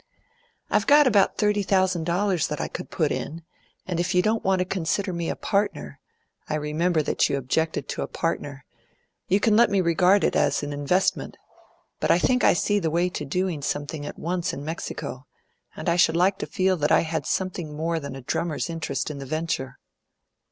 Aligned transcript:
"I've 0.71 0.87
got 0.87 1.05
about 1.05 1.37
thirty 1.37 1.61
thousand 1.61 2.05
dollars 2.05 2.47
that 2.47 2.59
I 2.59 2.67
could 2.67 2.89
put 2.89 3.11
in, 3.11 3.43
and 3.85 3.99
if 3.99 4.15
you 4.15 4.23
don't 4.23 4.43
want 4.43 4.57
to 4.57 4.65
consider 4.65 5.13
me 5.13 5.29
a 5.29 5.35
partner 5.35 5.99
I 6.49 6.55
remember 6.55 7.03
that 7.03 7.29
you 7.29 7.37
objected 7.37 7.87
to 7.89 8.01
a 8.01 8.07
partner 8.07 8.65
you 9.27 9.39
can 9.39 9.55
let 9.55 9.69
me 9.69 9.79
regard 9.79 10.23
it 10.23 10.35
as 10.35 10.63
an 10.63 10.73
investment. 10.73 11.37
But 11.99 12.09
I 12.09 12.17
think 12.17 12.43
I 12.43 12.53
see 12.53 12.79
the 12.79 12.89
way 12.89 13.09
to 13.09 13.25
doing 13.25 13.61
something 13.61 14.03
at 14.07 14.17
once 14.17 14.53
in 14.53 14.65
Mexico, 14.65 15.27
and 15.75 15.87
I 15.87 15.97
should 15.97 16.17
like 16.17 16.39
to 16.39 16.47
feel 16.47 16.77
that 16.77 16.91
I 16.91 17.01
had 17.01 17.27
something 17.27 17.71
more 17.77 17.99
than 17.99 18.15
a 18.15 18.21
drummer's 18.23 18.71
interest 18.71 19.11
in 19.11 19.19
the 19.19 19.27
venture." 19.27 19.77